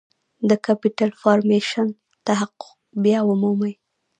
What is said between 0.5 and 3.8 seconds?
Capital Formation تحقق باید ومومي.